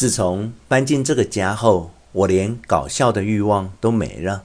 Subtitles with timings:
[0.00, 4.44] 自从搬进这个家后，我连搞笑的欲望都没了。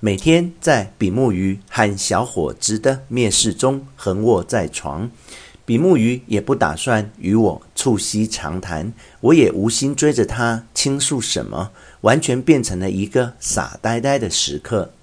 [0.00, 5.10] 每天在比目鱼和小伙子的蔑视中横卧在床，
[5.66, 14.94] 比目鱼也不打算与我促膝长谈，我也无心追着他倾诉什么，完全变成了一个傻呆呆的食客。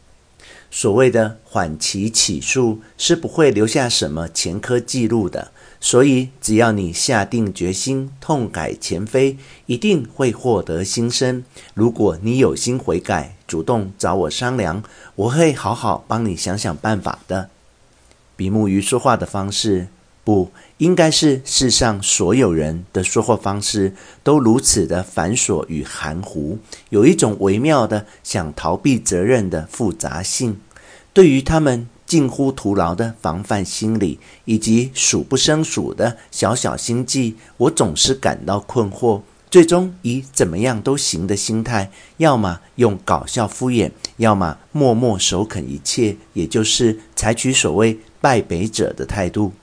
[0.72, 5.52] 所谓的缓期起诉是不会留下什么前科记录的，
[5.84, 9.36] 所以只要你下定决心痛改前非，
[9.66, 11.44] 一定会获得新生。
[11.74, 14.84] 如果你有心悔改，主动找我商量，
[15.16, 17.50] 我会好好帮你想想办法的。
[18.36, 19.88] 比目鱼说话的方式，
[20.24, 30.60] 不应该是世上所有人的说话方式都如此的繁琐与含糊，有一种微妙的想逃避责任的复杂性。
[31.12, 39.22] 对于他们近乎徒劳的防范心理以及数不胜数的小小心计，我总是感到困惑。
[39.50, 49.54] 最终以怎么样都行的心态，要么用搞笑敷衍，要么默默首肯一切，也就是采取所谓败北者的态度。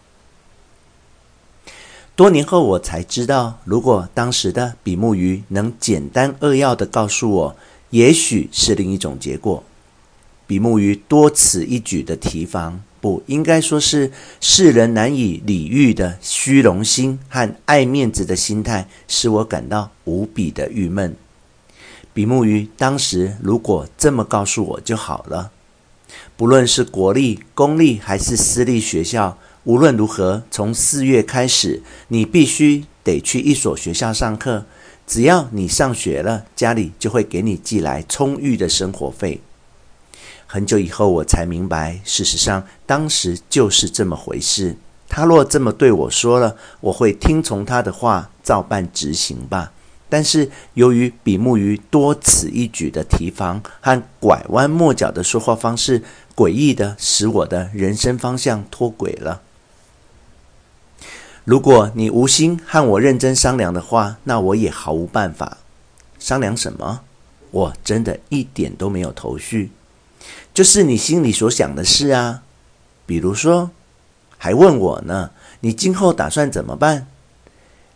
[2.16, 7.56] 多年后，我才知道，如果当时的比目鱼能简单扼要地告诉我，
[7.90, 9.62] 也许是另一种结果。
[10.48, 14.10] 比目鱼多此一举的提防，不应该说是
[14.40, 21.14] 世人难以理喻的虚荣心和爱面子的心态，使我感到无比的郁闷。
[22.14, 25.50] 比目鱼当时如果这么告诉我就好了，
[26.38, 29.36] 不论是国立、公立还是私立学校。
[29.64, 34.64] 无论如何，从四月开始，你必须得去一所学校上课。
[35.06, 39.42] 只要你上学了，家里就会给你寄来充裕的生活费。
[40.50, 44.76] 很久以后，我才明白，事实上当时就是这么回事。
[45.06, 49.72] 他若这么对我说了，我会听从他的话，照办执行吧。
[50.08, 56.02] 但是由于比目鱼多此一举的提防和拐弯抹角的说话方式，
[56.34, 59.42] 诡异地使我的人生方向脱轨了。
[61.44, 65.58] 如果你无心和我认真商量的话，那我也毫无办法。
[66.18, 67.00] 商量什么？
[67.50, 69.70] 我真的一点都没有头绪。
[70.52, 72.42] 就是你心里所想的事啊。
[73.06, 73.70] 比如说，
[74.36, 75.30] 还问我呢，
[75.60, 77.06] 你今后打算怎么办？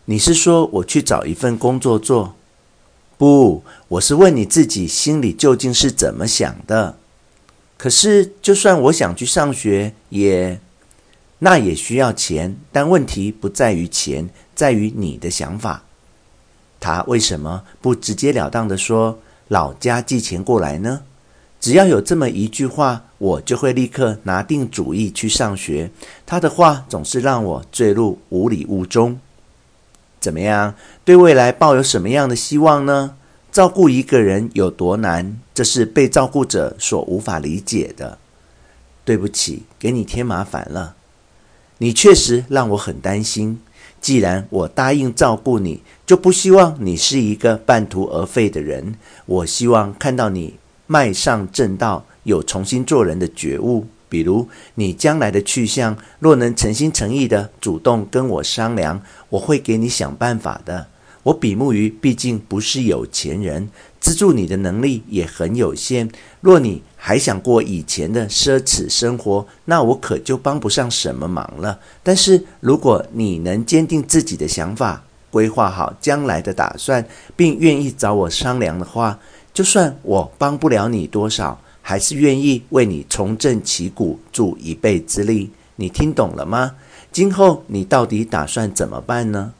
[0.05, 2.35] 你是说我去找一份工作做？
[3.17, 6.97] 不，我是问你自己心里究竟是怎么想的。
[7.77, 10.59] 可是，就算我想去上学，也……
[11.39, 15.83] 那也需要钱，但问题不在于钱，在于你的想法。
[16.79, 19.19] 他为什么不直截了当地说
[19.49, 21.03] 老家寄钱过来呢？
[21.63, 25.89] 只要有这么一句话，我就会立刻拿定主意去上学。
[26.25, 29.17] 他的话总是让我坠入无里雾中。
[30.19, 30.75] 怎么样？
[31.05, 33.15] 对未来抱有什么样的希望呢？
[33.49, 35.39] 照顾一个人有多难？
[35.53, 38.17] 这是被照顾者所无法理解的。
[39.05, 40.95] 对不起，给你添麻烦了。
[41.77, 43.61] 你确实让我很担心。
[44.01, 48.95] 既然我答应照顾你，就不希望你是一个半途而废的人。
[49.25, 50.55] 我希望看到你
[50.87, 53.87] 迈上正道，有重新做人的觉悟。
[54.09, 60.85] 比如你将来的去向，若能诚心诚意地主动跟我商量，我会给你想办法的。
[61.23, 66.09] 我比目鱼毕竟不是有钱人，资助你的能力也很有限。
[66.41, 71.79] 若你还想过以前的奢侈生活，那我可就帮不上什么忙了。
[72.03, 77.03] 但是如果你能坚定自己的想法，规划好将来的打算，
[77.35, 79.17] 并愿意找我商量的话，
[79.53, 85.51] 就算我帮不了你多少，还是愿意为你重振旗鼓，助一臂之力。
[85.75, 86.75] 你听懂了吗？
[87.11, 89.53] 今后你到底打算怎么办呢？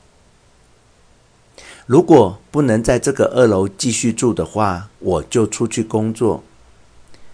[1.85, 6.43] 如果不能在这个二楼继续住的话，我就出去工作。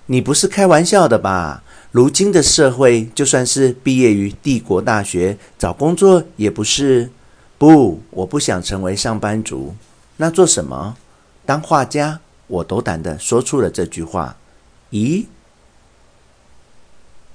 [0.07, 1.63] 你不是开玩笑的吧？
[1.91, 7.09] 如今的社会，就算是毕业于帝国大学，找工作也不是。
[7.57, 9.75] 不，我不想成为上班族。
[10.17, 10.97] 那做什么？
[11.45, 12.19] 当画家？
[12.49, 14.35] 我斗胆的说出了这句话。
[14.91, 15.25] 咦？